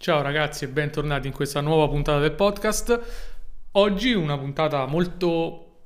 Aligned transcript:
Ciao 0.00 0.22
ragazzi 0.22 0.64
e 0.64 0.68
bentornati 0.68 1.26
in 1.26 1.34
questa 1.34 1.60
nuova 1.60 1.86
puntata 1.86 2.20
del 2.20 2.32
podcast. 2.32 3.00
Oggi 3.72 4.14
una 4.14 4.38
puntata 4.38 4.86
molto 4.86 5.82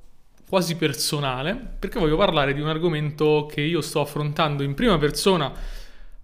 quasi 0.49 0.77
personale 0.77 1.57
perché 1.57 1.99
voglio 1.99 2.17
parlare 2.17 2.55
di 2.55 2.61
un 2.61 2.69
argomento 2.69 3.49
che 3.51 3.61
io 3.61 3.81
sto 3.81 4.01
affrontando 4.01 4.63
in 4.63 4.75
prima 4.75 4.99
persona 4.99 5.53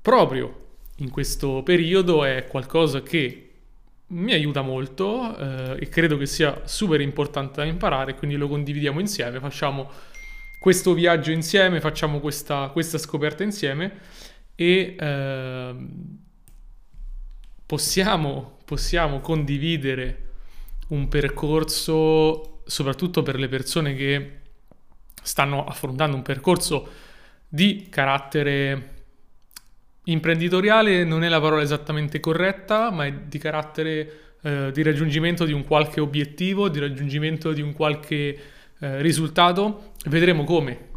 proprio 0.00 0.68
in 0.98 1.11
questo 1.11 1.64
periodo, 1.64 2.24
è 2.24 2.46
qualcosa 2.46 3.03
che 3.03 3.50
mi 4.07 4.34
aiuta 4.34 4.62
molto 4.62 5.36
eh, 5.36 5.79
e 5.80 5.88
credo 5.88 6.16
che 6.16 6.27
sia 6.27 6.61
super 6.66 7.00
importante 7.00 7.61
da 7.61 7.66
imparare, 7.66 8.14
quindi 8.14 8.36
lo 8.36 8.46
condividiamo 8.46 9.00
insieme, 9.00 9.41
facciamo 9.41 9.91
questo 10.61 10.95
viaggio 10.95 11.32
insieme, 11.32 11.80
facciamo 11.80 12.20
questa, 12.20 12.68
questa 12.68 12.98
scoperta 12.98 13.43
insieme 13.43 13.98
e 14.54 14.95
eh, 14.96 15.75
possiamo, 17.71 18.57
possiamo 18.64 19.21
condividere 19.21 20.30
un 20.88 21.06
percorso 21.06 22.62
soprattutto 22.66 23.23
per 23.23 23.38
le 23.38 23.46
persone 23.46 23.95
che 23.95 24.38
stanno 25.23 25.65
affrontando 25.65 26.16
un 26.16 26.23
percorso 26.23 26.88
di 27.46 27.87
carattere 27.88 28.95
imprenditoriale 30.02 31.05
non 31.05 31.23
è 31.23 31.29
la 31.29 31.41
parola 31.41 31.62
esattamente 31.62 32.19
corretta, 32.19 32.91
ma 32.91 33.06
è 33.06 33.12
di 33.12 33.38
carattere 33.38 34.12
eh, 34.43 34.73
di 34.73 34.82
raggiungimento 34.82 35.45
di 35.45 35.52
un 35.52 35.62
qualche 35.62 36.01
obiettivo, 36.01 36.68
di 36.68 36.80
raggiungimento 36.80 37.52
di 37.52 37.62
un 37.62 37.73
qualche 37.73 38.37
eh, 38.80 39.01
risultato. 39.01 39.93
Vedremo 40.07 40.43
come 40.43 40.88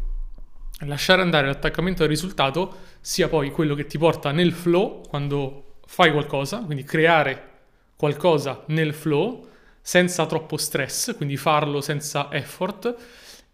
lasciare 0.86 1.22
andare 1.22 1.46
l'attaccamento 1.46 2.02
al 2.02 2.08
risultato 2.08 2.78
sia 3.00 3.28
poi 3.28 3.52
quello 3.52 3.76
che 3.76 3.86
ti 3.86 3.96
porta 3.96 4.32
nel 4.32 4.50
flow 4.52 5.02
quando 5.06 5.63
fai 5.86 6.12
qualcosa, 6.12 6.58
quindi 6.58 6.84
creare 6.84 7.50
qualcosa 7.96 8.64
nel 8.68 8.92
flow 8.92 9.48
senza 9.80 10.26
troppo 10.26 10.56
stress, 10.56 11.14
quindi 11.16 11.36
farlo 11.36 11.80
senza 11.80 12.32
effort 12.32 12.94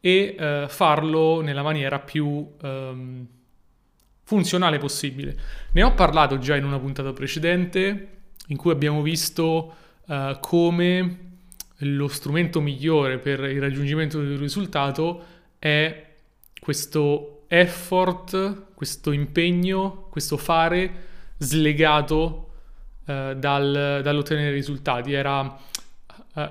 e 0.01 0.37
eh, 0.39 0.67
farlo 0.69 1.41
nella 1.41 1.63
maniera 1.63 1.99
più 1.99 2.49
ehm, 2.63 3.27
funzionale 4.23 4.79
possibile. 4.79 5.37
Ne 5.73 5.83
ho 5.83 5.93
parlato 5.95 6.39
già 6.39 6.57
in 6.57 6.65
una 6.65 6.79
puntata 6.79 7.13
precedente 7.13 8.09
in 8.47 8.57
cui 8.57 8.71
abbiamo 8.71 9.03
visto 9.03 9.75
eh, 10.07 10.39
come 10.41 11.29
lo 11.79 12.09
strumento 12.09 12.61
migliore 12.61 13.19
per 13.19 13.41
il 13.41 13.61
raggiungimento 13.61 14.21
del 14.21 14.39
risultato 14.39 15.25
è 15.59 16.07
questo 16.61 17.45
effort, 17.49 18.75
questo 18.75 19.13
impegno, 19.13 20.07
questo 20.11 20.37
fare 20.37 21.09
slegato 21.41 22.51
eh, 23.07 23.35
dal, 23.37 24.01
dall'ottenere 24.03 24.53
risultati. 24.53 25.13
Era, 25.13 25.59
eh, 26.35 26.51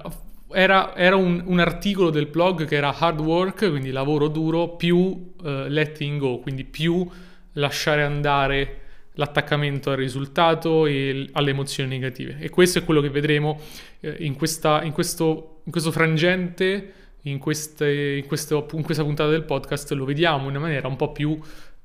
era, 0.52 0.96
era 0.96 1.16
un, 1.16 1.44
un, 1.46 1.59
articolo 1.59 2.09
del 2.09 2.26
blog 2.26 2.66
che 2.66 2.76
era 2.76 2.94
hard 2.98 3.20
work, 3.20 3.70
quindi 3.70 3.92
lavoro 3.92 4.28
duro, 4.28 4.76
più 4.76 5.34
eh, 5.44 5.70
letting 5.70 6.20
go, 6.20 6.40
quindi 6.40 6.64
più 6.66 7.08
lasciare 7.54 8.04
andare 8.04 8.78
l'attaccamento 9.14 9.92
al 9.92 9.98
risultato 9.98 10.86
e 10.86 11.30
alle 11.34 11.52
emozioni 11.52 11.90
negative. 11.90 12.38
E 12.40 12.50
questo 12.50 12.80
è 12.80 12.84
quello 12.84 13.02
che 13.02 13.09
vedremo 13.09 13.59
eh, 14.00 14.16
in, 14.20 14.36
questa, 14.36 14.81
in, 14.84 14.92
questo, 14.92 15.62
in 15.66 15.72
questo 15.72 15.92
frangente, 15.92 16.94
in, 17.24 17.38
queste, 17.38 18.18
in, 18.18 18.26
questo, 18.26 18.68
in, 18.74 18.81
questa 18.81 19.03
puntata 19.03 19.30
del 19.30 19.44
podcast, 19.44 19.92
lo 19.92 20.06
vediamo 20.06 20.44
in 20.44 20.52
una 20.52 20.59
maniera 20.59 20.88
un 20.88 20.96
po' 20.96 21.12
più, 21.12 21.40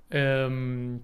ehm, 0.09 1.01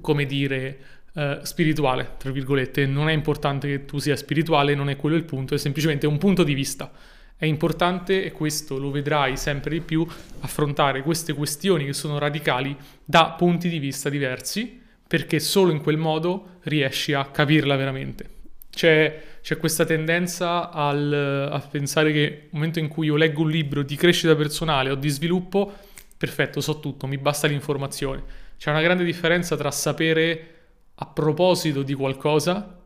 come 0.00 0.26
dire, 0.26 0.78
eh, 1.16 1.38
spirituale, 1.44 2.12
tra 2.18 2.30
virgolette. 2.30 2.84
Non 2.84 3.08
è 3.08 3.12
importante 3.12 3.66
che 3.68 3.84
tu 3.86 3.98
sia 3.98 4.16
spirituale, 4.16 4.74
non 4.74 4.90
è 4.90 4.96
quello 4.96 5.16
il 5.16 5.24
punto, 5.24 5.54
è 5.54 5.58
semplicemente 5.58 6.06
un 6.06 6.18
punto 6.18 6.42
di 6.42 6.52
vista. 6.52 6.92
È 7.38 7.46
importante, 7.46 8.22
e 8.22 8.32
questo 8.32 8.78
lo 8.78 8.90
vedrai 8.90 9.38
sempre 9.38 9.70
di 9.70 9.80
più, 9.80 10.06
affrontare 10.40 11.00
queste 11.00 11.32
questioni 11.32 11.86
che 11.86 11.94
sono 11.94 12.18
radicali 12.18 12.76
da 13.02 13.34
punti 13.36 13.70
di 13.70 13.78
vista 13.78 14.10
diversi, 14.10 14.78
perché 15.08 15.40
solo 15.40 15.72
in 15.72 15.80
quel 15.80 15.96
modo 15.96 16.58
riesci 16.64 17.14
a 17.14 17.24
capirla 17.24 17.76
veramente. 17.76 18.28
C'è, 18.70 19.22
c'è 19.40 19.56
questa 19.56 19.86
tendenza 19.86 20.70
al, 20.70 21.48
a 21.50 21.60
pensare 21.60 22.12
che 22.12 22.18
nel 22.18 22.48
momento 22.50 22.78
in 22.78 22.88
cui 22.88 23.06
io 23.06 23.16
leggo 23.16 23.40
un 23.40 23.48
libro 23.48 23.82
di 23.82 23.96
crescita 23.96 24.36
personale 24.36 24.90
o 24.90 24.96
di 24.96 25.08
sviluppo, 25.08 25.72
perfetto, 26.18 26.60
so 26.60 26.78
tutto, 26.78 27.06
mi 27.06 27.16
basta 27.16 27.46
l'informazione. 27.46 28.22
C'è 28.58 28.70
una 28.70 28.82
grande 28.82 29.04
differenza 29.04 29.56
tra 29.56 29.70
sapere 29.70 30.55
a 30.96 31.06
proposito 31.06 31.82
di 31.82 31.94
qualcosa, 31.94 32.78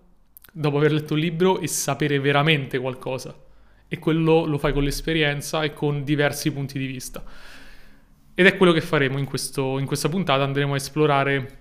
dopo 0.53 0.77
aver 0.77 0.93
letto 0.93 1.15
un 1.15 1.21
libro, 1.21 1.61
e 1.61 1.67
sapere 1.67 2.19
veramente 2.19 2.79
qualcosa 2.79 3.35
e 3.93 3.99
quello 3.99 4.45
lo 4.45 4.57
fai 4.57 4.73
con 4.73 4.85
l'esperienza 4.85 5.65
e 5.65 5.73
con 5.73 6.05
diversi 6.05 6.53
punti 6.53 6.79
di 6.79 6.87
vista. 6.87 7.25
Ed 8.35 8.47
è 8.47 8.57
quello 8.57 8.71
che 8.71 8.81
faremo 8.81 9.19
in, 9.19 9.25
questo, 9.25 9.81
in 9.81 9.85
questa 9.85 10.09
puntata, 10.09 10.45
andremo 10.45 10.75
a 10.75 10.77
esplorare 10.77 11.59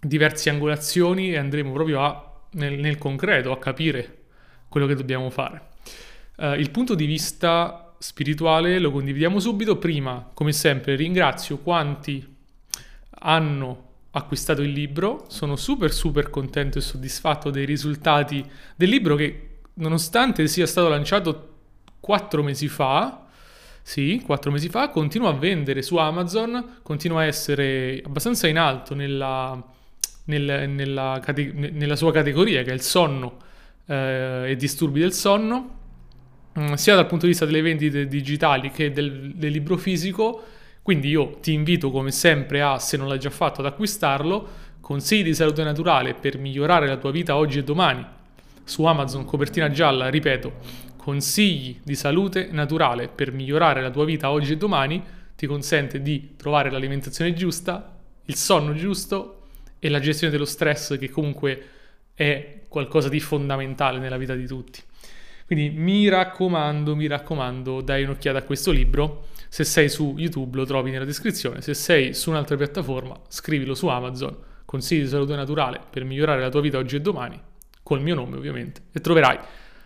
diverse 0.00 0.48
angolazioni 0.48 1.32
e 1.32 1.38
andremo 1.38 1.72
proprio 1.72 2.02
a, 2.02 2.40
nel, 2.52 2.78
nel, 2.78 2.98
concreto 2.98 3.50
a 3.50 3.58
capire 3.58 4.18
quello 4.68 4.86
che 4.86 4.94
dobbiamo 4.94 5.28
fare. 5.28 5.62
Uh, 6.36 6.52
il 6.52 6.70
punto 6.70 6.94
di 6.94 7.04
vista 7.04 7.96
spirituale 7.98 8.78
lo 8.78 8.92
condividiamo 8.92 9.40
subito. 9.40 9.76
Prima, 9.76 10.30
come 10.32 10.52
sempre, 10.52 10.94
ringrazio 10.94 11.58
quanti 11.58 12.24
hanno 13.10 13.85
acquistato 14.16 14.62
il 14.62 14.70
libro. 14.70 15.24
Sono 15.28 15.56
super 15.56 15.92
super 15.92 16.30
contento 16.30 16.78
e 16.78 16.80
soddisfatto 16.80 17.50
dei 17.50 17.64
risultati 17.64 18.44
del 18.74 18.88
libro 18.88 19.14
che 19.14 19.58
nonostante 19.74 20.46
sia 20.48 20.66
stato 20.66 20.88
lanciato 20.88 21.54
quattro 22.00 22.42
mesi 22.42 22.68
fa, 22.68 23.26
sì, 23.82 24.22
quattro 24.24 24.50
mesi 24.50 24.68
fa, 24.68 24.88
continua 24.88 25.30
a 25.30 25.32
vendere 25.32 25.82
su 25.82 25.96
Amazon, 25.96 26.78
continua 26.82 27.20
a 27.20 27.24
essere 27.24 28.02
abbastanza 28.04 28.48
in 28.48 28.58
alto 28.58 28.94
nella, 28.94 29.62
nel, 30.24 30.68
nella, 30.68 31.20
cate- 31.22 31.52
nella 31.52 31.96
sua 31.96 32.12
categoria, 32.12 32.62
che 32.62 32.70
è 32.70 32.74
il 32.74 32.80
sonno 32.80 33.38
eh, 33.86 34.50
e 34.50 34.56
disturbi 34.56 35.00
del 35.00 35.12
sonno, 35.12 35.78
mm, 36.58 36.72
sia 36.74 36.94
dal 36.94 37.06
punto 37.06 37.26
di 37.26 37.32
vista 37.32 37.44
delle 37.44 37.62
vendite 37.62 38.08
digitali 38.08 38.70
che 38.70 38.90
del, 38.92 39.34
del 39.34 39.52
libro 39.52 39.76
fisico. 39.76 40.42
Quindi 40.86 41.08
io 41.08 41.38
ti 41.40 41.52
invito 41.52 41.90
come 41.90 42.12
sempre 42.12 42.62
a, 42.62 42.78
se 42.78 42.96
non 42.96 43.08
l'hai 43.08 43.18
già 43.18 43.28
fatto, 43.28 43.58
ad 43.58 43.66
acquistarlo. 43.66 44.48
Consigli 44.80 45.24
di 45.24 45.34
salute 45.34 45.64
naturale 45.64 46.14
per 46.14 46.38
migliorare 46.38 46.86
la 46.86 46.96
tua 46.96 47.10
vita 47.10 47.34
oggi 47.34 47.58
e 47.58 47.64
domani. 47.64 48.06
Su 48.62 48.84
Amazon, 48.84 49.24
copertina 49.24 49.68
gialla, 49.68 50.08
ripeto, 50.08 50.52
consigli 50.96 51.80
di 51.82 51.96
salute 51.96 52.50
naturale 52.52 53.08
per 53.08 53.32
migliorare 53.32 53.82
la 53.82 53.90
tua 53.90 54.04
vita 54.04 54.30
oggi 54.30 54.52
e 54.52 54.56
domani 54.56 55.02
ti 55.34 55.48
consente 55.48 56.00
di 56.00 56.34
trovare 56.36 56.70
l'alimentazione 56.70 57.34
giusta, 57.34 57.96
il 58.26 58.36
sonno 58.36 58.72
giusto 58.72 59.48
e 59.80 59.88
la 59.88 59.98
gestione 59.98 60.32
dello 60.32 60.44
stress 60.44 60.96
che 60.96 61.10
comunque 61.10 61.62
è 62.14 62.60
qualcosa 62.68 63.08
di 63.08 63.18
fondamentale 63.18 63.98
nella 63.98 64.18
vita 64.18 64.36
di 64.36 64.46
tutti. 64.46 64.80
Quindi 65.46 65.68
mi 65.68 66.08
raccomando, 66.08 66.94
mi 66.94 67.08
raccomando, 67.08 67.80
dai 67.80 68.04
un'occhiata 68.04 68.38
a 68.38 68.42
questo 68.42 68.70
libro. 68.70 69.34
Se 69.48 69.64
sei 69.64 69.88
su 69.88 70.14
YouTube 70.16 70.56
lo 70.56 70.64
trovi 70.64 70.90
nella 70.90 71.04
descrizione, 71.04 71.60
se 71.60 71.74
sei 71.74 72.14
su 72.14 72.30
un'altra 72.30 72.56
piattaforma 72.56 73.18
scrivilo 73.28 73.74
su 73.74 73.88
Amazon, 73.88 74.36
consigli 74.64 75.02
di 75.02 75.08
salute 75.08 75.34
naturale 75.34 75.80
per 75.88 76.04
migliorare 76.04 76.40
la 76.40 76.48
tua 76.48 76.60
vita 76.60 76.78
oggi 76.78 76.96
e 76.96 77.00
domani, 77.00 77.40
col 77.82 78.02
mio 78.02 78.14
nome 78.14 78.36
ovviamente, 78.36 78.82
e 78.92 79.00
troverai 79.00 79.38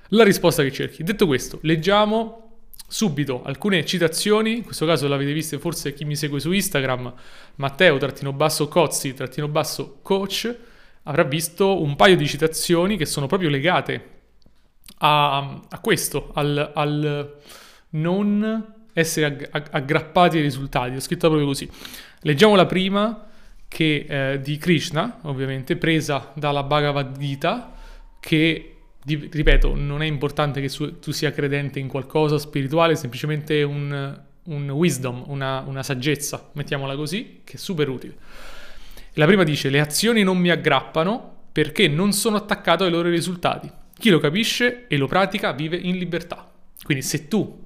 la 0.09 0.25
risposta 0.25 0.63
che 0.63 0.73
cerchi. 0.73 1.03
Detto 1.03 1.27
questo, 1.27 1.59
leggiamo 1.63 2.49
subito 2.89 3.43
alcune 3.45 3.85
citazioni, 3.85 4.57
in 4.57 4.65
questo 4.65 4.87
caso 4.87 5.07
l'avete 5.07 5.33
viste 5.33 5.59
forse 5.59 5.95
chi 5.95 6.05
mi 6.05 6.17
segue 6.17 6.41
su 6.41 6.51
Instagram, 6.51 7.15
Matteo-Cozzi-Coach, 7.57 10.57
avrà 11.05 11.23
visto 11.23 11.81
un 11.81 11.97
paio 11.97 12.17
di 12.17 12.27
citazioni 12.27 12.97
che 12.97 13.07
sono 13.07 13.27
proprio 13.27 13.49
legate 13.49 14.19
a, 14.99 15.63
a 15.69 15.79
questo, 15.79 16.31
al, 16.35 16.73
al, 16.75 17.37
non 17.91 18.75
essere 18.93 19.49
aggrappati 19.51 20.37
ai 20.37 20.43
risultati. 20.43 20.95
Ho 20.97 21.01
scritto 21.01 21.29
proprio 21.29 21.47
così. 21.47 21.69
Leggiamo 22.23 22.55
la 22.55 22.67
prima 22.67 23.27
che 23.69 24.07
eh, 24.09 24.41
di 24.41 24.57
Krishna, 24.59 25.21
ovviamente, 25.23 25.77
presa 25.77 26.33
dalla 26.35 26.65
Bhagavad 26.65 27.17
Gita, 27.17 27.73
che 28.19 28.75
di, 29.03 29.29
ripeto, 29.31 29.75
non 29.75 30.03
è 30.03 30.07
importante 30.07 30.61
che 30.61 30.69
su, 30.69 30.99
tu 30.99 31.13
sia 31.13 31.33
credente 31.33 31.79
in 31.79 31.89
qualcosa 31.89 32.39
spirituale, 32.39 32.93
è 32.93 32.97
semplicemente 32.97 33.63
un, 33.63 34.21
un 34.45 34.71
wisdom, 34.71 35.25
una, 35.29 35.61
una, 35.67 35.83
saggezza, 35.83 36.51
mettiamola 36.55 36.97
così, 36.97 37.41
che 37.45 37.55
è 37.55 37.57
super 37.57 37.89
utile. 37.89 38.17
La 39.15 39.27
prima 39.27 39.45
dice, 39.45 39.71
le 39.71 39.81
azioni 39.81 40.23
non 40.23 40.39
mi 40.39 40.51
aggrappano 40.51 41.37
perché 41.53 41.89
non 41.89 42.13
sono 42.13 42.37
attaccato 42.37 42.85
ai 42.85 42.91
loro 42.91 43.09
risultati. 43.09 43.71
Chi 43.99 44.11
lo 44.11 44.19
capisce 44.19 44.87
e 44.89 44.97
lo 44.97 45.07
pratica 45.07 45.53
vive 45.53 45.77
in 45.77 45.97
libertà. 45.97 46.51
Quindi 46.83 47.05
se 47.05 47.29
tu 47.29 47.60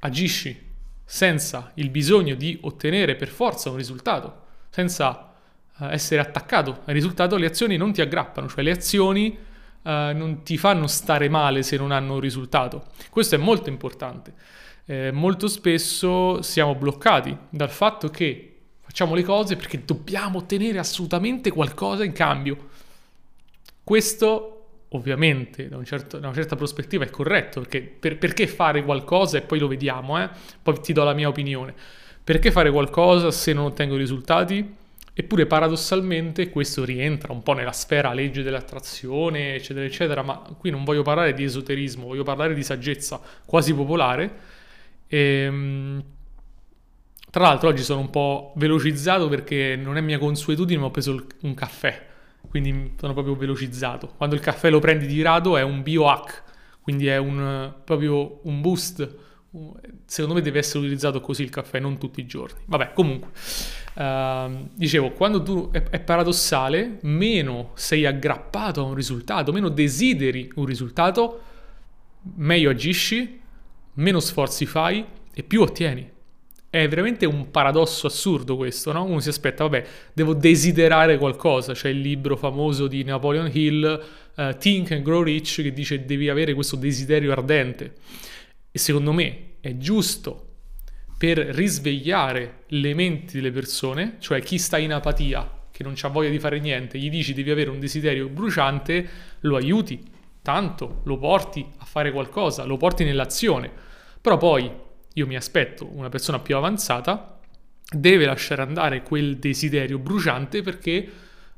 agisci 0.00 0.66
senza 1.04 1.72
il 1.74 1.90
bisogno 1.90 2.34
di 2.34 2.58
ottenere 2.62 3.16
per 3.16 3.28
forza 3.28 3.70
un 3.70 3.76
risultato, 3.76 4.42
senza 4.68 5.32
uh, 5.78 5.84
essere 5.86 6.20
attaccato 6.20 6.82
al 6.84 6.94
risultato, 6.94 7.36
le 7.36 7.46
azioni 7.46 7.76
non 7.76 7.92
ti 7.92 8.00
aggrappano, 8.00 8.48
cioè 8.48 8.62
le 8.62 8.72
azioni 8.72 9.36
uh, 9.82 9.90
non 9.90 10.42
ti 10.44 10.58
fanno 10.58 10.86
stare 10.86 11.28
male 11.28 11.62
se 11.62 11.76
non 11.76 11.92
hanno 11.92 12.14
un 12.14 12.20
risultato. 12.20 12.86
Questo 13.10 13.36
è 13.36 13.38
molto 13.38 13.70
importante. 13.70 14.34
Eh, 14.90 15.10
molto 15.12 15.48
spesso 15.48 16.40
siamo 16.40 16.74
bloccati 16.74 17.36
dal 17.50 17.68
fatto 17.68 18.08
che 18.08 18.56
facciamo 18.80 19.14
le 19.14 19.22
cose 19.22 19.54
perché 19.54 19.84
dobbiamo 19.84 20.38
ottenere 20.38 20.78
assolutamente 20.78 21.50
qualcosa 21.50 22.04
in 22.04 22.12
cambio. 22.12 22.68
Questo 23.84 24.57
ovviamente 24.90 25.68
da, 25.68 25.76
un 25.76 25.84
certo, 25.84 26.18
da, 26.18 26.28
una 26.28 26.36
certa 26.36 26.56
prospettiva 26.56 27.04
è 27.04 27.10
corretto, 27.10 27.60
perché 27.60 27.82
per, 27.82 28.18
perché 28.18 28.46
fare 28.46 28.82
qualcosa 28.82 29.38
e 29.38 29.42
poi 29.42 29.58
lo 29.58 29.68
vediamo, 29.68 30.22
eh? 30.22 30.28
poi 30.62 30.80
ti 30.80 30.92
do 30.92 31.04
la 31.04 31.12
mia 31.12 31.28
opinione. 31.28 31.74
Perché 32.22 32.50
fare 32.50 32.70
qualcosa 32.70 33.30
se 33.30 33.52
non 33.52 33.66
ottengo 33.66 33.96
risultati? 33.96 34.76
Eppure 35.14 35.46
paradossalmente 35.46 36.48
questo 36.48 36.84
rientra 36.84 37.32
un 37.32 37.42
po' 37.42 37.52
nella 37.52 37.72
sfera 37.72 38.12
legge 38.12 38.42
dell'attrazione, 38.42 39.56
eccetera, 39.56 39.84
eccetera, 39.84 40.22
ma 40.22 40.40
qui 40.56 40.70
non 40.70 40.84
voglio 40.84 41.02
parlare 41.02 41.34
di 41.34 41.42
esoterismo, 41.42 42.06
voglio 42.06 42.22
parlare 42.22 42.54
di 42.54 42.62
saggezza 42.62 43.20
quasi 43.44 43.74
popolare. 43.74 44.32
E, 45.08 45.18
ehm, 45.18 46.04
tra 47.30 47.42
l'altro 47.42 47.68
oggi 47.68 47.82
sono 47.82 48.00
un 48.00 48.10
po' 48.10 48.52
velocizzato 48.56 49.28
perché 49.28 49.76
non 49.76 49.96
è 49.96 50.00
mia 50.00 50.18
consuetudine, 50.18 50.78
ma 50.78 50.86
ho 50.86 50.90
preso 50.90 51.26
un 51.40 51.54
caffè, 51.54 52.06
quindi 52.48 52.94
sono 52.98 53.12
proprio 53.12 53.34
velocizzato. 53.34 54.12
Quando 54.16 54.34
il 54.34 54.40
caffè 54.40 54.70
lo 54.70 54.78
prendi 54.78 55.06
di 55.06 55.22
rado 55.22 55.56
è 55.56 55.62
un 55.62 55.82
biohack, 55.82 56.42
quindi 56.80 57.06
è 57.06 57.16
un, 57.16 57.72
proprio 57.84 58.40
un 58.42 58.60
boost 58.60 59.26
secondo 60.04 60.34
me 60.34 60.42
deve 60.42 60.58
essere 60.58 60.80
utilizzato 60.80 61.20
così 61.20 61.42
il 61.42 61.50
caffè, 61.50 61.78
non 61.78 61.98
tutti 61.98 62.20
i 62.20 62.26
giorni. 62.26 62.60
Vabbè, 62.66 62.92
comunque, 62.92 63.30
uh, 63.94 64.68
dicevo, 64.74 65.12
quando 65.12 65.42
tu 65.42 65.70
è, 65.70 65.82
è, 65.84 66.00
paradossale, 66.00 66.98
meno 67.02 67.70
sei 67.74 68.04
aggrappato 68.04 68.80
a 68.80 68.84
un 68.84 68.94
risultato, 68.94 69.52
meno 69.52 69.68
desideri 69.68 70.50
un 70.56 70.66
risultato, 70.66 71.40
meglio 72.36 72.70
agisci, 72.70 73.40
meno 73.94 74.20
sforzi 74.20 74.66
fai 74.66 75.04
e 75.32 75.42
più 75.42 75.62
ottieni. 75.62 76.16
È 76.70 76.86
veramente 76.86 77.24
un 77.24 77.50
paradosso 77.50 78.06
assurdo 78.06 78.56
questo, 78.56 78.92
no? 78.92 79.04
Uno 79.04 79.20
si 79.20 79.30
aspetta, 79.30 79.64
vabbè, 79.64 79.86
devo 80.12 80.34
desiderare 80.34 81.16
qualcosa. 81.16 81.72
C'è 81.72 81.88
il 81.88 82.00
libro 82.00 82.36
famoso 82.36 82.86
di 82.86 83.02
Napoleon 83.04 83.50
Hill, 83.50 84.04
uh, 84.36 84.54
Think 84.58 84.90
and 84.92 85.02
Grow 85.02 85.22
Rich, 85.22 85.62
che 85.62 85.72
dice 85.72 86.04
devi 86.04 86.28
avere 86.28 86.52
questo 86.52 86.76
desiderio 86.76 87.32
ardente. 87.32 87.94
E 88.70 88.78
secondo 88.78 89.12
me 89.12 89.54
è 89.60 89.78
giusto 89.78 90.44
per 91.16 91.38
risvegliare 91.38 92.64
le 92.66 92.94
menti 92.94 93.36
delle 93.36 93.50
persone, 93.50 94.16
cioè 94.18 94.42
chi 94.42 94.58
sta 94.58 94.76
in 94.76 94.92
apatia, 94.92 95.66
che 95.70 95.82
non 95.82 95.94
ha 95.98 96.08
voglia 96.08 96.28
di 96.28 96.38
fare 96.38 96.60
niente, 96.60 96.98
gli 96.98 97.08
dici 97.08 97.32
devi 97.32 97.50
avere 97.50 97.70
un 97.70 97.80
desiderio 97.80 98.28
bruciante, 98.28 99.08
lo 99.40 99.56
aiuti 99.56 100.04
tanto, 100.42 101.00
lo 101.04 101.18
porti 101.18 101.66
a 101.78 101.84
fare 101.86 102.12
qualcosa, 102.12 102.64
lo 102.64 102.76
porti 102.76 103.04
nell'azione. 103.04 103.70
Però 104.20 104.36
poi 104.36 104.70
io 105.14 105.26
mi 105.26 105.36
aspetto 105.36 105.88
una 105.92 106.08
persona 106.08 106.38
più 106.38 106.56
avanzata 106.56 107.38
deve 107.90 108.26
lasciare 108.26 108.62
andare 108.62 109.02
quel 109.02 109.38
desiderio 109.38 109.98
bruciante 109.98 110.62
perché 110.62 111.10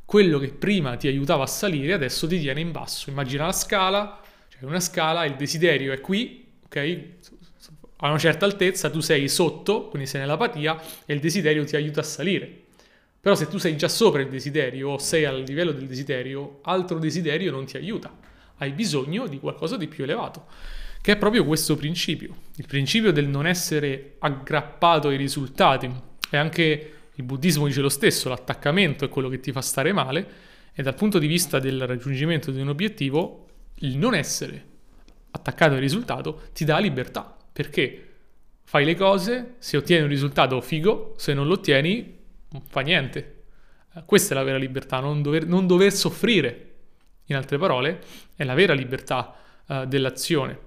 quello 0.04 0.38
che 0.38 0.48
prima 0.48 0.96
ti 0.96 1.06
aiutava 1.08 1.44
a 1.44 1.46
salire 1.46 1.92
adesso 1.92 2.26
ti 2.26 2.40
tiene 2.40 2.60
in 2.60 2.72
basso. 2.72 3.10
Immagina 3.10 3.46
la 3.46 3.52
scala, 3.52 4.20
cioè 4.48 4.64
una 4.64 4.80
scala, 4.80 5.24
il 5.24 5.36
desiderio 5.36 5.92
è 5.92 6.00
qui, 6.00 6.46
ok? 6.64 7.04
A 8.02 8.08
una 8.08 8.18
certa 8.18 8.44
altezza 8.44 8.90
tu 8.90 9.00
sei 9.00 9.28
sotto, 9.28 9.88
quindi 9.88 10.08
sei 10.08 10.20
nell'apatia 10.20 10.80
e 11.04 11.14
il 11.14 11.20
desiderio 11.20 11.64
ti 11.64 11.76
aiuta 11.76 12.00
a 12.00 12.04
salire. 12.04 12.64
Però 13.20 13.34
se 13.34 13.48
tu 13.48 13.58
sei 13.58 13.76
già 13.76 13.88
sopra 13.88 14.22
il 14.22 14.28
desiderio 14.28 14.90
o 14.90 14.98
sei 14.98 15.26
al 15.26 15.42
livello 15.42 15.72
del 15.72 15.86
desiderio, 15.86 16.60
altro 16.62 16.98
desiderio 16.98 17.50
non 17.50 17.66
ti 17.66 17.76
aiuta. 17.76 18.16
Hai 18.56 18.72
bisogno 18.72 19.26
di 19.26 19.38
qualcosa 19.38 19.76
di 19.76 19.86
più 19.88 20.04
elevato, 20.04 20.46
che 21.00 21.12
è 21.12 21.16
proprio 21.16 21.44
questo 21.44 21.76
principio, 21.76 22.34
il 22.56 22.66
principio 22.66 23.12
del 23.12 23.26
non 23.26 23.46
essere 23.46 24.16
aggrappato 24.18 25.08
ai 25.08 25.16
risultati. 25.16 25.90
E 26.30 26.36
anche 26.36 26.92
il 27.14 27.24
buddismo 27.24 27.66
dice 27.66 27.80
lo 27.80 27.88
stesso, 27.88 28.28
l'attaccamento 28.28 29.04
è 29.04 29.08
quello 29.08 29.28
che 29.28 29.40
ti 29.40 29.52
fa 29.52 29.60
stare 29.60 29.92
male 29.92 30.48
e 30.72 30.82
dal 30.82 30.94
punto 30.94 31.18
di 31.18 31.26
vista 31.26 31.58
del 31.58 31.86
raggiungimento 31.86 32.50
di 32.50 32.60
un 32.60 32.68
obiettivo, 32.68 33.46
il 33.76 33.96
non 33.96 34.14
essere 34.14 34.66
attaccato 35.32 35.74
al 35.74 35.80
risultato 35.80 36.42
ti 36.52 36.64
dà 36.64 36.78
libertà, 36.78 37.36
perché 37.52 38.08
fai 38.62 38.84
le 38.84 38.94
cose, 38.94 39.54
se 39.58 39.76
ottieni 39.76 40.02
un 40.02 40.08
risultato 40.08 40.60
figo, 40.60 41.14
se 41.16 41.34
non 41.34 41.46
lo 41.46 41.54
ottieni 41.54 42.18
fa 42.68 42.80
niente. 42.80 43.42
Eh, 43.94 44.02
questa 44.04 44.34
è 44.34 44.36
la 44.36 44.44
vera 44.44 44.58
libertà, 44.58 45.00
non 45.00 45.22
dover, 45.22 45.46
non 45.46 45.66
dover 45.66 45.92
soffrire. 45.92 46.66
In 47.26 47.36
altre 47.36 47.58
parole, 47.58 48.00
è 48.34 48.44
la 48.44 48.54
vera 48.54 48.72
libertà 48.72 49.36
uh, 49.66 49.84
dell'azione. 49.86 50.58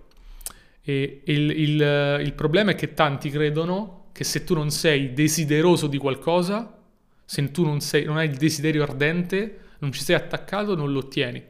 E 0.86 1.22
il, 1.26 1.50
il, 1.50 2.20
il 2.22 2.34
problema 2.34 2.72
è 2.72 2.76
che 2.76 2.94
tanti 2.94 3.30
credono 3.30 4.08
che 4.12 4.24
se 4.24 4.44
tu 4.44 4.54
non 4.54 4.70
sei 4.70 5.14
desideroso 5.14 5.88
di 5.88 5.98
qualcosa, 5.98 6.78
se 7.26 7.52
tu 7.52 7.64
non, 7.64 7.80
sei, 7.80 8.04
non 8.04 8.18
hai 8.18 8.28
il 8.28 8.36
desiderio 8.36 8.84
ardente, 8.84 9.60
non 9.80 9.92
ci 9.92 10.02
sei 10.02 10.16
attaccato, 10.16 10.76
non 10.76 10.92
lo 10.92 11.00
ottieni. 11.00 11.42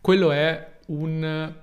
Quello 0.00 0.32
è 0.32 0.78
un 0.86 1.54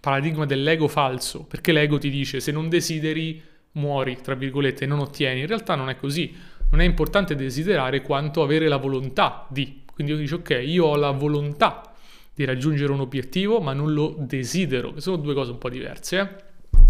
paradigma 0.00 0.46
dell'ego 0.46 0.88
falso, 0.88 1.44
perché 1.44 1.72
l'ego 1.72 1.98
ti 1.98 2.10
dice 2.10 2.40
se 2.40 2.52
non 2.52 2.68
desideri 2.68 3.42
muori, 3.72 4.18
tra 4.22 4.34
virgolette, 4.34 4.86
non 4.86 5.00
ottieni. 5.00 5.40
In 5.40 5.46
realtà 5.46 5.74
non 5.74 5.88
è 5.88 5.96
così. 5.96 6.34
Non 6.70 6.80
è 6.80 6.84
importante 6.84 7.34
desiderare 7.34 8.00
quanto 8.02 8.42
avere 8.42 8.68
la 8.68 8.76
volontà 8.76 9.46
di. 9.50 9.82
Quindi 9.92 10.12
io 10.12 10.18
dico 10.18 10.36
ok, 10.36 10.62
io 10.64 10.86
ho 10.86 10.96
la 10.96 11.10
volontà 11.10 11.89
di 12.34 12.44
raggiungere 12.44 12.92
un 12.92 13.00
obiettivo, 13.00 13.60
ma 13.60 13.72
non 13.72 13.92
lo 13.92 14.16
desidero, 14.18 14.94
che 14.94 15.00
sono 15.00 15.16
due 15.16 15.34
cose 15.34 15.50
un 15.50 15.58
po' 15.58 15.68
diverse. 15.68 16.18
Eh? 16.18 16.28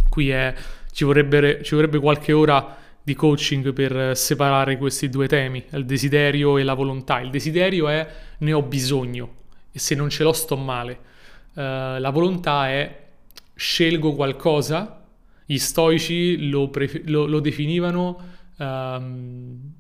Qui 0.09 0.31
è, 0.31 0.55
ci, 0.93 1.05
vorrebbe, 1.05 1.63
ci 1.63 1.75
vorrebbe 1.75 1.99
qualche 1.99 2.33
ora 2.33 2.77
di 3.03 3.15
coaching 3.15 3.73
per 3.73 4.17
separare 4.17 4.77
questi 4.77 5.09
due 5.09 5.27
temi, 5.27 5.65
il 5.73 5.85
desiderio 5.85 6.59
e 6.59 6.63
la 6.63 6.75
volontà. 6.75 7.21
Il 7.21 7.31
desiderio 7.31 7.89
è 7.89 8.07
ne 8.39 8.53
ho 8.53 8.63
bisogno 8.63 9.35
e 9.73 9.79
se 9.79 9.95
non 9.95 10.11
ce 10.11 10.23
l'ho 10.23 10.33
sto 10.33 10.57
male. 10.57 11.09
Uh, 11.53 11.99
la 11.99 12.11
volontà 12.11 12.69
è 12.69 13.09
scelgo 13.55 14.15
qualcosa, 14.15 15.05
gli 15.45 15.59
stoici 15.59 16.49
lo, 16.49 16.69
prefer- 16.69 17.09
lo, 17.09 17.27
lo 17.27 17.41
definivano 17.41 18.19
um, 18.59 19.73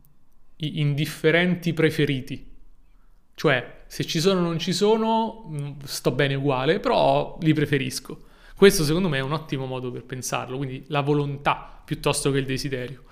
indifferenti 0.56 1.72
preferiti, 1.72 2.44
cioè 3.34 3.78
se 3.90 4.04
ci 4.04 4.20
sono 4.20 4.38
o 4.38 4.42
non 4.44 4.60
ci 4.60 4.72
sono 4.72 5.46
mm, 5.48 5.70
sto 5.82 6.12
bene 6.12 6.36
uguale, 6.36 6.78
però 6.78 7.36
li 7.40 7.52
preferisco. 7.52 8.20
Questo 8.54 8.84
secondo 8.84 9.08
me 9.08 9.18
è 9.18 9.20
un 9.20 9.32
ottimo 9.32 9.66
modo 9.66 9.90
per 9.90 10.04
pensarlo, 10.04 10.56
quindi 10.58 10.84
la 10.86 11.00
volontà 11.00 11.82
piuttosto 11.84 12.30
che 12.30 12.38
il 12.38 12.46
desiderio. 12.46 13.02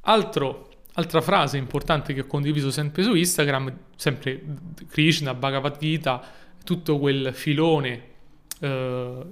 Altro, 0.00 0.70
altra 0.94 1.20
frase 1.20 1.58
importante 1.58 2.12
che 2.12 2.22
ho 2.22 2.26
condiviso 2.26 2.72
sempre 2.72 3.04
su 3.04 3.14
Instagram, 3.14 3.72
sempre 3.94 4.42
Krishna, 4.88 5.32
Bhagavad 5.32 5.78
Gita, 5.78 6.20
tutto 6.64 6.98
quel 6.98 7.32
filone 7.32 8.02
eh, 8.58 9.26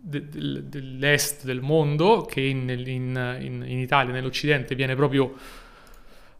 de, 0.00 0.28
dell'est 0.30 1.44
del 1.44 1.60
mondo, 1.60 2.22
che 2.22 2.40
in, 2.40 2.70
in, 2.70 3.38
in, 3.42 3.62
in, 3.66 3.78
Italia, 3.78 4.14
nell'Occidente, 4.14 4.74
viene 4.74 4.94
proprio 4.94 5.34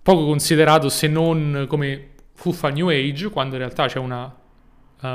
poco 0.01 0.25
considerato 0.25 0.89
se 0.89 1.07
non 1.07 1.67
come 1.69 2.13
fuffa 2.35 2.69
New 2.69 2.89
Age, 2.89 3.31
quando 3.31 3.55
in 3.55 3.61
realtà 3.61 3.87
c'è 3.87 3.99
una, 3.99 4.25
uh, 4.25 5.07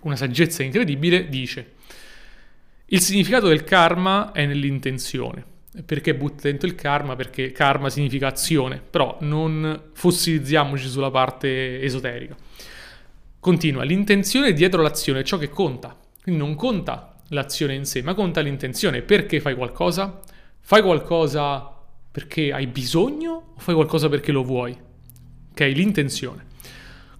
una 0.00 0.16
saggezza 0.16 0.62
incredibile, 0.62 1.28
dice 1.28 1.74
il 2.90 3.00
significato 3.00 3.48
del 3.48 3.64
karma 3.64 4.30
è 4.30 4.46
nell'intenzione. 4.46 5.44
Perché 5.84 6.14
butta 6.14 6.42
dentro 6.42 6.68
il 6.68 6.76
karma? 6.76 7.16
Perché 7.16 7.50
karma 7.50 7.90
significa 7.90 8.28
azione, 8.28 8.80
però 8.80 9.16
non 9.22 9.90
fossilizziamoci 9.92 10.86
sulla 10.86 11.10
parte 11.10 11.80
esoterica. 11.82 12.36
Continua, 13.40 13.82
l'intenzione 13.82 14.52
dietro 14.52 14.82
l'azione 14.82 15.20
è 15.20 15.22
ciò 15.24 15.36
che 15.36 15.48
conta. 15.48 15.96
Quindi 16.22 16.40
non 16.40 16.54
conta 16.54 17.16
l'azione 17.30 17.74
in 17.74 17.84
sé, 17.84 18.02
ma 18.02 18.14
conta 18.14 18.40
l'intenzione. 18.40 19.02
Perché 19.02 19.40
fai 19.40 19.56
qualcosa? 19.56 20.20
Fai 20.60 20.80
qualcosa 20.82 21.68
perché 22.10 22.52
hai 22.52 22.68
bisogno 22.68 23.52
o 23.56 23.58
fai 23.58 23.74
qualcosa 23.74 24.08
perché 24.08 24.30
lo 24.30 24.44
vuoi? 24.44 24.85
Ok, 25.58 25.72
l'intenzione. 25.72 26.44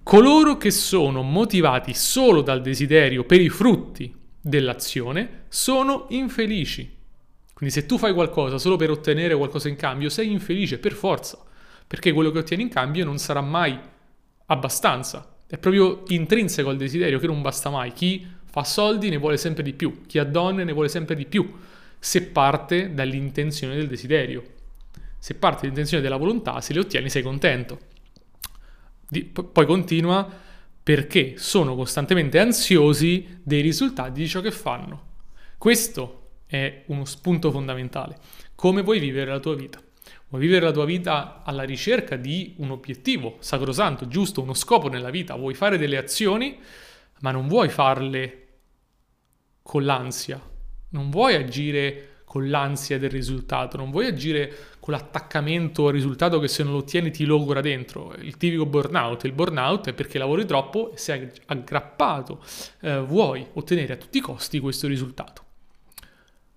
Coloro 0.03 0.57
che 0.57 0.69
sono 0.69 1.23
motivati 1.23 1.95
solo 1.95 2.43
dal 2.43 2.61
desiderio 2.61 3.23
per 3.23 3.41
i 3.41 3.49
frutti 3.49 4.15
dell'azione 4.39 5.45
sono 5.47 6.05
infelici. 6.09 6.87
Quindi 7.51 7.73
se 7.73 7.87
tu 7.87 7.97
fai 7.97 8.13
qualcosa 8.13 8.59
solo 8.59 8.75
per 8.75 8.91
ottenere 8.91 9.35
qualcosa 9.35 9.69
in 9.69 9.75
cambio, 9.75 10.09
sei 10.09 10.31
infelice 10.31 10.77
per 10.77 10.93
forza, 10.93 11.43
perché 11.87 12.11
quello 12.11 12.29
che 12.29 12.37
ottieni 12.37 12.61
in 12.61 12.69
cambio 12.69 13.05
non 13.05 13.17
sarà 13.17 13.41
mai 13.41 13.75
abbastanza. 14.45 15.37
È 15.47 15.57
proprio 15.57 16.03
intrinseco 16.09 16.69
al 16.69 16.77
desiderio 16.77 17.17
che 17.17 17.25
non 17.25 17.41
basta 17.41 17.71
mai. 17.71 17.91
Chi 17.91 18.23
fa 18.45 18.63
soldi 18.63 19.09
ne 19.09 19.17
vuole 19.17 19.37
sempre 19.37 19.63
di 19.63 19.73
più, 19.73 20.05
chi 20.05 20.19
ha 20.19 20.23
donne 20.23 20.63
ne 20.63 20.73
vuole 20.73 20.89
sempre 20.89 21.15
di 21.15 21.25
più, 21.25 21.51
se 21.97 22.21
parte 22.21 22.93
dall'intenzione 22.93 23.75
del 23.75 23.87
desiderio. 23.87 24.43
Se 25.17 25.33
parte 25.33 25.61
dall'intenzione 25.61 26.03
della 26.03 26.17
volontà, 26.17 26.61
se 26.61 26.73
le 26.73 26.81
ottieni 26.81 27.09
sei 27.09 27.23
contento. 27.23 27.95
Di, 29.09 29.23
poi 29.23 29.65
continua, 29.65 30.29
perché 30.83 31.33
sono 31.37 31.75
costantemente 31.75 32.39
ansiosi 32.39 33.39
dei 33.43 33.61
risultati 33.61 34.21
di 34.21 34.27
ciò 34.27 34.41
che 34.41 34.51
fanno. 34.51 35.05
Questo 35.57 36.29
è 36.45 36.83
uno 36.87 37.05
spunto 37.05 37.51
fondamentale. 37.51 38.17
Come 38.55 38.81
vuoi 38.81 38.99
vivere 38.99 39.31
la 39.31 39.39
tua 39.39 39.55
vita? 39.55 39.81
Vuoi 40.29 40.41
vivere 40.41 40.65
la 40.65 40.71
tua 40.71 40.85
vita 40.85 41.41
alla 41.43 41.63
ricerca 41.63 42.15
di 42.15 42.55
un 42.57 42.71
obiettivo 42.71 43.37
sacrosanto, 43.39 44.07
giusto, 44.07 44.41
uno 44.41 44.53
scopo 44.53 44.89
nella 44.89 45.09
vita? 45.09 45.35
Vuoi 45.35 45.53
fare 45.53 45.77
delle 45.77 45.97
azioni, 45.97 46.57
ma 47.19 47.31
non 47.31 47.47
vuoi 47.47 47.69
farle 47.69 48.47
con 49.61 49.83
l'ansia, 49.83 50.41
non 50.89 51.09
vuoi 51.09 51.35
agire 51.35 52.16
con 52.27 52.49
l'ansia 52.49 52.99
del 52.99 53.09
risultato, 53.09 53.77
non 53.77 53.89
vuoi 53.89 54.07
agire 54.07 54.53
con 54.81 54.93
l'attaccamento 54.93 55.87
al 55.87 55.93
risultato 55.93 56.39
che 56.39 56.49
se 56.49 56.61
non 56.61 56.73
lo 56.73 56.79
ottieni 56.79 57.09
ti 57.09 57.23
logora 57.23 57.61
dentro. 57.61 58.13
Il 58.19 58.35
tipico 58.35 58.65
burnout, 58.65 59.23
il 59.23 59.31
burnout 59.31 59.87
è 59.87 59.93
perché 59.93 60.17
lavori 60.17 60.45
troppo 60.45 60.91
e 60.91 60.97
sei 60.97 61.31
aggrappato, 61.45 62.43
eh, 62.81 62.99
vuoi 62.99 63.47
ottenere 63.53 63.93
a 63.93 63.95
tutti 63.95 64.17
i 64.17 64.21
costi 64.21 64.59
questo 64.59 64.87
risultato. 64.87 65.41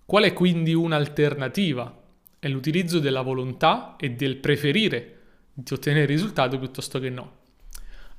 Qual 0.05 0.25
è 0.25 0.33
quindi 0.33 0.73
un'alternativa? 0.73 2.01
È 2.37 2.49
l'utilizzo 2.49 2.99
della 2.99 3.21
volontà 3.21 3.95
e 3.97 4.11
del 4.11 4.35
preferire 4.35 5.19
di 5.53 5.73
ottenere 5.73 6.01
il 6.01 6.09
risultato 6.09 6.59
piuttosto 6.59 6.99
che 6.99 7.09
no. 7.09 7.37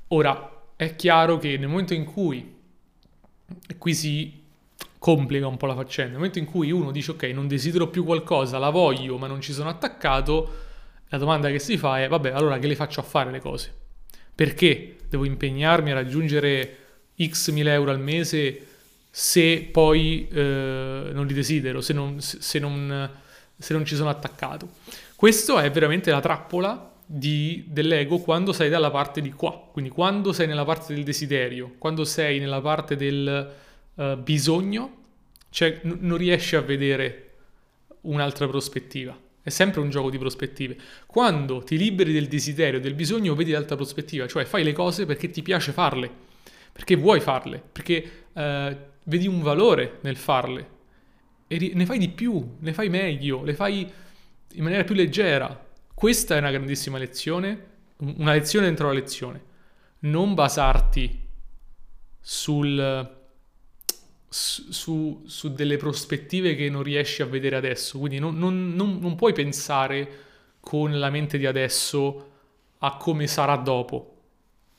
Ora, 0.07 0.71
è 0.75 0.95
chiaro 0.95 1.37
che 1.37 1.55
nel 1.57 1.67
momento 1.67 1.93
in 1.93 2.05
cui, 2.05 2.55
qui 3.77 3.93
si 3.93 4.42
complica 5.03 5.47
un 5.47 5.57
po' 5.57 5.65
la 5.65 5.75
faccenda. 5.75 6.11
Nel 6.11 6.19
momento 6.19 6.39
in 6.39 6.45
cui 6.45 6.71
uno 6.71 6.89
dice 6.89 7.11
ok, 7.11 7.23
non 7.23 7.45
desidero 7.45 7.89
più 7.89 8.05
qualcosa, 8.05 8.57
la 8.57 8.69
voglio, 8.69 9.17
ma 9.17 9.27
non 9.27 9.41
ci 9.41 9.51
sono 9.51 9.67
attaccato, 9.67 10.49
la 11.09 11.17
domanda 11.17 11.49
che 11.49 11.59
si 11.59 11.77
fa 11.77 12.01
è 12.01 12.07
vabbè, 12.07 12.31
allora 12.31 12.57
che 12.57 12.67
le 12.67 12.75
faccio 12.77 13.01
a 13.01 13.03
fare 13.03 13.29
le 13.29 13.41
cose? 13.41 13.73
Perché 14.33 14.95
devo 15.09 15.25
impegnarmi 15.25 15.91
a 15.91 15.95
raggiungere 15.95 16.77
x 17.21 17.51
mila 17.51 17.73
euro 17.73 17.91
al 17.91 17.99
mese 17.99 18.65
se 19.09 19.67
poi 19.69 20.25
eh, 20.31 21.09
non 21.11 21.25
li 21.27 21.33
desidero, 21.33 21.81
se 21.81 21.91
non, 21.91 22.21
se, 22.21 22.59
non, 22.59 23.09
se 23.57 23.73
non, 23.73 23.83
ci 23.83 23.95
sono 23.95 24.07
attaccato? 24.07 24.69
Questo 25.17 25.59
è 25.59 25.69
veramente 25.69 26.11
la 26.11 26.21
trappola 26.21 26.93
di, 27.05 27.65
dell'ego 27.67 28.19
quando 28.19 28.53
sei 28.53 28.69
dalla 28.69 28.89
parte 28.89 29.19
di 29.19 29.33
qua, 29.33 29.67
quindi 29.69 29.91
quando 29.91 30.31
sei 30.31 30.47
nella 30.47 30.63
parte 30.63 30.93
del 30.93 31.03
desiderio, 31.03 31.73
quando 31.77 32.05
sei 32.05 32.39
nella 32.39 32.61
parte 32.61 32.95
del 32.95 33.61
uh, 33.95 34.17
bisogno, 34.17 35.01
cioè 35.49 35.81
n- 35.83 35.97
non 36.01 36.17
riesci 36.17 36.55
a 36.55 36.61
vedere 36.61 37.31
un'altra 38.01 38.47
prospettiva. 38.47 39.17
È 39.41 39.49
sempre 39.49 39.81
un 39.81 39.89
gioco 39.89 40.09
di 40.09 40.17
prospettive. 40.17 40.77
Quando 41.05 41.63
ti 41.63 41.77
liberi 41.77 42.13
del 42.13 42.27
desiderio, 42.27 42.79
del 42.79 42.93
bisogno, 42.93 43.35
vedi 43.35 43.51
l'altra 43.51 43.75
prospettiva, 43.75 44.27
cioè 44.27 44.45
fai 44.45 44.63
le 44.63 44.71
cose 44.71 45.05
perché 45.05 45.29
ti 45.29 45.41
piace 45.41 45.71
farle, 45.71 46.09
perché 46.71 46.95
vuoi 46.95 47.19
farle, 47.19 47.61
perché 47.71 48.25
uh, 48.31 48.75
vedi 49.03 49.27
un 49.27 49.41
valore 49.41 49.97
nel 50.01 50.15
farle 50.15 50.69
e 51.47 51.71
ne 51.73 51.85
fai 51.85 51.99
di 51.99 52.09
più, 52.09 52.55
ne 52.59 52.73
fai 52.73 52.89
meglio, 52.89 53.43
le 53.43 53.53
fai 53.53 53.91
in 54.53 54.63
maniera 54.63 54.83
più 54.83 54.95
leggera. 54.95 55.65
Questa 55.93 56.35
è 56.35 56.39
una 56.39 56.51
grandissima 56.51 56.97
lezione, 56.97 57.65
una 57.97 58.33
lezione 58.33 58.65
dentro 58.65 58.87
la 58.87 58.93
lezione. 58.93 59.51
Non 59.99 60.33
basarti 60.33 61.19
sul 62.19 63.21
su, 64.33 65.21
su, 65.27 65.53
delle 65.53 65.77
prospettive 65.77 66.55
che 66.55 66.67
non 66.67 66.81
riesci 66.81 67.21
a 67.21 67.25
vedere 67.25 67.55
adesso. 67.55 67.99
Quindi 67.99 68.17
non, 68.17 68.35
non, 68.35 68.73
non, 68.73 68.97
non, 68.99 69.15
puoi 69.15 69.31
pensare 69.31 70.09
con 70.59 70.97
la 70.97 71.11
mente 71.11 71.37
di 71.37 71.45
adesso 71.45 72.31
a 72.79 72.97
come 72.97 73.27
sarà 73.27 73.55
dopo. 73.57 74.09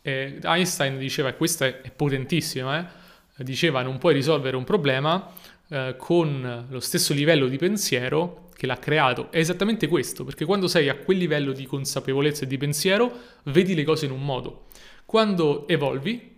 Eh, 0.02 0.40
Einstein 0.42 0.98
diceva, 0.98 1.28
e 1.28 1.36
questa 1.36 1.66
è, 1.66 1.82
è 1.82 1.90
potentissima, 1.92 2.80
eh? 2.80 3.44
diceva 3.44 3.82
non 3.82 3.98
puoi 3.98 4.14
risolvere 4.14 4.56
un 4.56 4.64
problema 4.64 5.32
eh, 5.68 5.94
con 5.96 6.66
lo 6.68 6.80
stesso 6.80 7.14
livello 7.14 7.46
di 7.46 7.56
pensiero 7.56 8.48
che 8.56 8.66
l'ha 8.66 8.78
creato. 8.78 9.30
È 9.30 9.38
esattamente 9.38 9.86
questo, 9.86 10.24
perché 10.24 10.44
quando 10.44 10.66
sei 10.66 10.88
a 10.88 10.96
quel 10.96 11.18
livello 11.18 11.52
di 11.52 11.64
consapevolezza 11.64 12.42
e 12.42 12.48
di 12.48 12.58
pensiero, 12.58 13.12
vedi 13.44 13.76
le 13.76 13.84
cose 13.84 14.06
in 14.06 14.10
un 14.10 14.24
modo. 14.24 14.66
Quando 15.04 15.68
evolvi, 15.68 16.33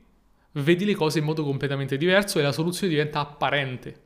vedi 0.57 0.85
le 0.85 0.95
cose 0.95 1.19
in 1.19 1.25
modo 1.25 1.45
completamente 1.45 1.97
diverso 1.97 2.39
e 2.39 2.43
la 2.43 2.53
soluzione 2.53 2.93
diventa 2.93 3.21
apparente. 3.21 4.05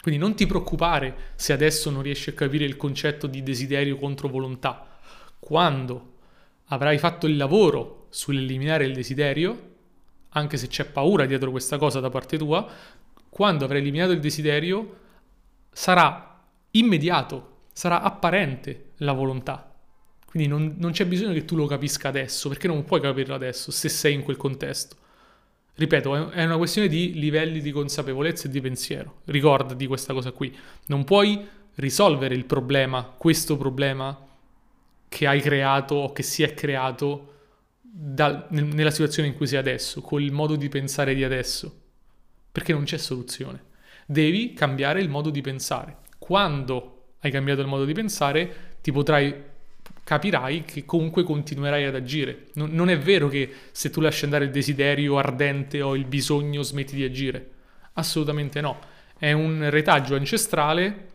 Quindi 0.00 0.20
non 0.20 0.34
ti 0.34 0.46
preoccupare 0.46 1.32
se 1.34 1.52
adesso 1.52 1.90
non 1.90 2.02
riesci 2.02 2.30
a 2.30 2.34
capire 2.34 2.64
il 2.64 2.76
concetto 2.76 3.26
di 3.26 3.42
desiderio 3.42 3.98
contro 3.98 4.28
volontà. 4.28 4.98
Quando 5.38 6.14
avrai 6.66 6.96
fatto 6.98 7.26
il 7.26 7.36
lavoro 7.36 8.06
sull'eliminare 8.08 8.84
il 8.84 8.94
desiderio, 8.94 9.68
anche 10.30 10.56
se 10.56 10.68
c'è 10.68 10.86
paura 10.86 11.26
dietro 11.26 11.50
questa 11.50 11.76
cosa 11.76 12.00
da 12.00 12.08
parte 12.08 12.38
tua, 12.38 12.66
quando 13.28 13.64
avrai 13.64 13.80
eliminato 13.80 14.12
il 14.12 14.20
desiderio 14.20 14.96
sarà 15.70 16.40
immediato, 16.72 17.64
sarà 17.72 18.00
apparente 18.00 18.92
la 18.98 19.12
volontà. 19.12 19.74
Quindi 20.24 20.48
non, 20.48 20.76
non 20.78 20.92
c'è 20.92 21.04
bisogno 21.04 21.34
che 21.34 21.44
tu 21.44 21.56
lo 21.56 21.66
capisca 21.66 22.08
adesso, 22.08 22.48
perché 22.48 22.68
non 22.68 22.84
puoi 22.84 23.00
capirlo 23.00 23.34
adesso 23.34 23.70
se 23.70 23.88
sei 23.88 24.14
in 24.14 24.22
quel 24.22 24.36
contesto. 24.36 24.96
Ripeto, 25.80 26.28
è 26.32 26.44
una 26.44 26.58
questione 26.58 26.88
di 26.88 27.14
livelli 27.14 27.62
di 27.62 27.70
consapevolezza 27.70 28.48
e 28.48 28.50
di 28.50 28.60
pensiero. 28.60 29.22
Ricordati 29.24 29.86
questa 29.86 30.12
cosa 30.12 30.30
qui. 30.30 30.54
Non 30.88 31.04
puoi 31.04 31.42
risolvere 31.76 32.34
il 32.34 32.44
problema, 32.44 33.02
questo 33.02 33.56
problema 33.56 34.28
che 35.08 35.26
hai 35.26 35.40
creato 35.40 35.94
o 35.94 36.12
che 36.12 36.22
si 36.22 36.42
è 36.42 36.52
creato 36.52 37.28
da, 37.80 38.46
nella 38.50 38.90
situazione 38.90 39.28
in 39.30 39.34
cui 39.34 39.46
sei 39.46 39.56
adesso, 39.56 40.02
col 40.02 40.30
modo 40.30 40.54
di 40.54 40.68
pensare 40.68 41.14
di 41.14 41.24
adesso. 41.24 41.74
Perché 42.52 42.74
non 42.74 42.84
c'è 42.84 42.98
soluzione. 42.98 43.64
Devi 44.04 44.52
cambiare 44.52 45.00
il 45.00 45.08
modo 45.08 45.30
di 45.30 45.40
pensare. 45.40 45.96
Quando 46.18 47.14
hai 47.20 47.30
cambiato 47.30 47.62
il 47.62 47.68
modo 47.68 47.86
di 47.86 47.94
pensare, 47.94 48.76
ti 48.82 48.92
potrai 48.92 49.34
capirai 50.10 50.64
che 50.64 50.84
comunque 50.84 51.22
continuerai 51.22 51.84
ad 51.84 51.94
agire. 51.94 52.48
Non, 52.54 52.70
non, 52.72 52.90
è 52.90 52.98
vero 52.98 53.28
che 53.28 53.48
se 53.70 53.90
tu 53.90 54.00
lasci 54.00 54.24
andare 54.24 54.44
il 54.44 54.50
desiderio 54.50 55.18
ardente 55.18 55.82
o 55.82 55.94
il 55.94 56.04
bisogno 56.04 56.62
smetti 56.62 56.96
di 56.96 57.04
agire. 57.04 57.50
Assolutamente 57.92 58.60
no. 58.60 58.80
È 59.16 59.30
un 59.30 59.70
retaggio 59.70 60.16
ancestrale. 60.16 61.06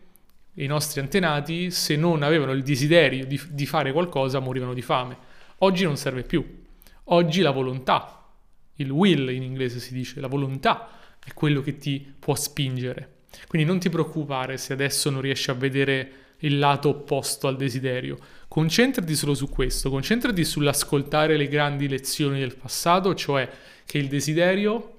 I 0.54 0.66
nostri 0.66 1.00
antenati, 1.00 1.70
se 1.70 1.94
non 1.94 2.22
avevano 2.22 2.52
il 2.52 2.62
desiderio 2.62 3.26
di, 3.26 3.38
di 3.50 3.66
fare 3.66 3.92
qualcosa, 3.92 4.38
morivano 4.38 4.72
di 4.72 4.80
fame. 4.80 5.18
Oggi 5.58 5.84
non 5.84 5.98
serve 5.98 6.22
più. 6.22 6.64
Oggi 7.08 7.42
la 7.42 7.50
volontà, 7.50 8.32
il 8.76 8.90
will 8.90 9.28
in 9.28 9.42
inglese 9.42 9.78
si 9.78 9.92
dice, 9.92 10.20
la 10.20 10.26
volontà 10.26 10.88
è 11.22 11.34
quello 11.34 11.60
che 11.60 11.76
ti 11.76 12.14
può 12.18 12.34
spingere. 12.34 13.16
Quindi 13.46 13.68
non 13.68 13.78
ti 13.78 13.90
preoccupare 13.90 14.56
se 14.56 14.72
adesso 14.72 15.10
non 15.10 15.20
riesci 15.20 15.50
a 15.50 15.54
vedere 15.54 16.24
il 16.38 16.58
lato 16.58 16.88
opposto 16.88 17.46
al 17.46 17.56
desiderio. 17.56 18.18
Concentrati 18.56 19.14
solo 19.14 19.34
su 19.34 19.50
questo, 19.50 19.90
concentrati 19.90 20.42
sull'ascoltare 20.42 21.36
le 21.36 21.46
grandi 21.46 21.88
lezioni 21.88 22.38
del 22.38 22.56
passato, 22.56 23.14
cioè 23.14 23.46
che 23.84 23.98
il 23.98 24.08
desiderio 24.08 24.94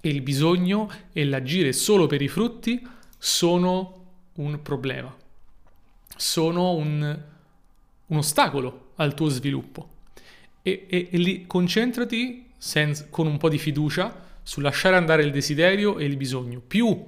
e 0.00 0.08
il 0.08 0.22
bisogno 0.22 0.90
e 1.12 1.26
l'agire 1.26 1.74
solo 1.74 2.06
per 2.06 2.22
i 2.22 2.28
frutti 2.28 2.82
sono 3.18 4.06
un 4.36 4.62
problema, 4.62 5.14
sono 6.16 6.72
un, 6.72 7.22
un 8.06 8.16
ostacolo 8.16 8.92
al 8.94 9.12
tuo 9.12 9.28
sviluppo. 9.28 9.88
E, 10.62 10.86
e, 10.88 11.08
e 11.10 11.18
lì 11.18 11.44
concentrati 11.46 12.52
senza, 12.56 13.08
con 13.10 13.26
un 13.26 13.36
po' 13.36 13.50
di 13.50 13.58
fiducia 13.58 14.38
sul 14.42 14.62
lasciare 14.62 14.96
andare 14.96 15.24
il 15.24 15.30
desiderio 15.30 15.98
e 15.98 16.06
il 16.06 16.16
bisogno. 16.16 16.62
Più 16.66 17.04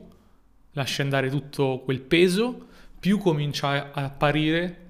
lasci 0.73 1.01
andare 1.01 1.31
tutto 1.31 1.81
quel 1.83 2.03
peso, 2.03 2.67
più 3.01 3.17
comincia 3.17 3.93
a 3.93 4.05
apparire 4.05 4.85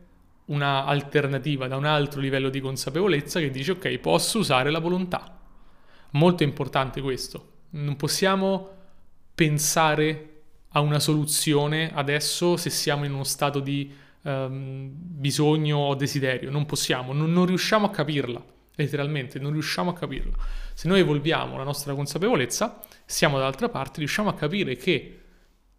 una 0.46 0.84
alternativa 0.84 1.66
da 1.66 1.76
un 1.76 1.84
altro 1.84 2.20
livello 2.20 2.48
di 2.48 2.60
consapevolezza 2.60 3.40
che 3.40 3.50
dice 3.50 3.72
ok, 3.72 3.98
posso 3.98 4.38
usare 4.38 4.70
la 4.70 4.78
volontà. 4.78 5.38
Molto 6.12 6.42
importante 6.42 7.00
questo. 7.00 7.52
Non 7.70 7.96
possiamo 7.96 8.70
pensare 9.34 10.30
a 10.70 10.80
una 10.80 10.98
soluzione 10.98 11.90
adesso 11.94 12.56
se 12.56 12.70
siamo 12.70 13.04
in 13.04 13.12
uno 13.12 13.24
stato 13.24 13.60
di 13.60 13.92
um, 14.22 14.90
bisogno 14.92 15.78
o 15.78 15.94
desiderio. 15.94 16.50
Non 16.50 16.66
possiamo, 16.66 17.12
non, 17.12 17.32
non 17.32 17.46
riusciamo 17.46 17.86
a 17.86 17.90
capirla, 17.90 18.42
letteralmente, 18.74 19.38
non 19.38 19.52
riusciamo 19.52 19.90
a 19.90 19.94
capirla. 19.94 20.36
Se 20.74 20.88
noi 20.88 21.00
evolviamo 21.00 21.56
la 21.56 21.64
nostra 21.64 21.94
consapevolezza, 21.94 22.82
siamo 23.04 23.38
dall'altra 23.38 23.68
parte, 23.68 23.98
riusciamo 23.98 24.28
a 24.28 24.34
capire 24.34 24.76
che 24.76 25.20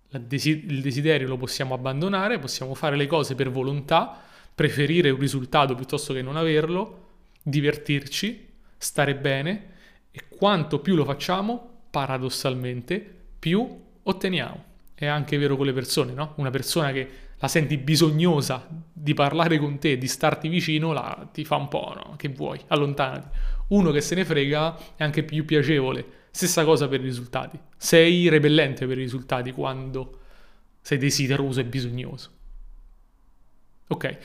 il 0.09 0.81
desiderio 0.81 1.27
lo 1.27 1.37
possiamo 1.37 1.73
abbandonare, 1.73 2.39
possiamo 2.39 2.73
fare 2.73 2.95
le 2.95 3.07
cose 3.07 3.35
per 3.35 3.51
volontà, 3.51 4.21
preferire 4.57 5.11
un 5.11 5.19
risultato 5.19 5.75
piuttosto 5.75 6.15
che 6.15 6.23
non 6.23 6.35
averlo, 6.35 7.09
divertirci, 7.43 8.47
stare 8.75 9.15
bene 9.15 9.65
e 10.09 10.23
quanto 10.27 10.79
più 10.79 10.95
lo 10.95 11.05
facciamo, 11.05 11.81
paradossalmente, 11.91 12.99
più 13.37 13.83
otteniamo. 14.01 14.63
È 14.95 15.05
anche 15.05 15.37
vero 15.37 15.57
con 15.57 15.67
le 15.67 15.73
persone, 15.73 16.13
no? 16.13 16.33
Una 16.37 16.49
persona 16.49 16.91
che 16.91 17.07
la 17.37 17.47
senti 17.47 17.77
bisognosa 17.77 18.67
di 18.91 19.13
parlare 19.13 19.59
con 19.59 19.77
te, 19.77 19.99
di 19.99 20.07
starti 20.07 20.47
vicino, 20.47 20.91
la, 20.91 21.29
ti 21.31 21.45
fa 21.45 21.57
un 21.57 21.67
po', 21.67 21.93
no? 21.93 22.15
Che 22.15 22.29
vuoi? 22.29 22.59
Allontanati. 22.69 23.27
Uno 23.67 23.91
che 23.91 24.01
se 24.01 24.15
ne 24.15 24.25
frega 24.25 24.95
è 24.95 25.03
anche 25.03 25.21
più 25.21 25.45
piacevole. 25.45 26.03
Stessa 26.31 26.65
cosa 26.65 26.87
per 26.87 26.99
i 27.01 27.03
risultati. 27.03 27.59
Sei 27.77 28.27
repellente 28.27 28.87
per 28.87 28.97
i 28.97 29.01
risultati 29.01 29.51
quando 29.51 30.21
sei 30.81 30.97
desideroso 30.97 31.59
e 31.59 31.65
bisognoso. 31.65 32.31
Ok, 33.89 34.17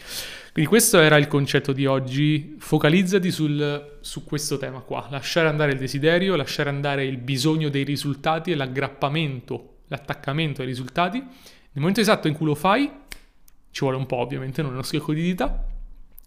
quindi 0.53 0.69
questo 0.69 0.99
era 0.99 1.17
il 1.17 1.29
concetto 1.29 1.73
di 1.73 1.87
oggi. 1.87 2.57
Focalizzati 2.59 3.31
sul, 3.31 3.99
su 4.01 4.25
questo 4.25 4.59
tema 4.59 4.81
qua. 4.81 5.07
Lasciare 5.09 5.49
andare 5.49 5.73
il 5.73 5.79
desiderio, 5.79 6.35
lasciare 6.35 6.69
andare 6.69 7.05
il 7.05 7.19
bisogno 7.19 7.69
dei 7.69 7.85
risultati 7.85 8.51
e 8.51 8.57
l'aggrappamento, 8.57 9.83
l'attaccamento 9.87 10.63
ai 10.63 10.67
risultati. 10.67 11.19
Nel 11.19 11.31
momento 11.75 12.01
esatto 12.01 12.27
in 12.27 12.35
cui 12.35 12.47
lo 12.47 12.57
fai, 12.57 12.91
ci 13.71 13.81
vuole 13.81 13.97
un 13.97 14.07
po' 14.07 14.17
ovviamente, 14.17 14.63
non 14.63 14.73
è 14.73 14.75
uno 14.75 14.83
schiocco 14.83 15.15
di 15.15 15.23
dita, 15.23 15.65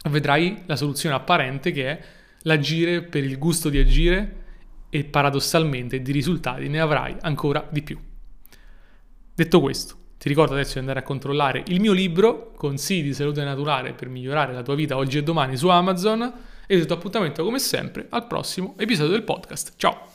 vedrai 0.09 0.63
la 0.65 0.75
soluzione 0.77 1.15
apparente 1.15 1.71
che 1.71 1.87
è 1.87 2.03
l'agire 2.43 3.03
per 3.03 3.23
il 3.23 3.37
gusto 3.37 3.69
di 3.69 3.79
agire 3.79 4.43
e 4.89 5.03
paradossalmente 5.03 6.01
di 6.01 6.11
risultati 6.11 6.69
ne 6.69 6.79
avrai 6.79 7.15
ancora 7.19 7.67
di 7.69 7.81
più. 7.81 7.99
Detto 9.35 9.59
questo, 9.59 9.97
ti 10.17 10.27
ricordo 10.27 10.53
adesso 10.53 10.73
di 10.73 10.79
andare 10.79 10.99
a 10.99 11.03
controllare 11.03 11.63
il 11.67 11.79
mio 11.79 11.93
libro, 11.93 12.51
Consigli 12.55 13.03
di 13.03 13.13
salute 13.13 13.43
naturale 13.43 13.93
per 13.93 14.09
migliorare 14.09 14.53
la 14.53 14.63
tua 14.63 14.75
vita 14.75 14.97
oggi 14.97 15.17
e 15.17 15.23
domani 15.23 15.57
su 15.57 15.67
Amazon 15.67 16.33
e 16.65 16.79
ti 16.79 16.85
do 16.85 16.93
appuntamento 16.93 17.43
come 17.43 17.59
sempre 17.59 18.07
al 18.09 18.25
prossimo 18.25 18.73
episodio 18.77 19.11
del 19.11 19.23
podcast. 19.23 19.73
Ciao! 19.75 20.14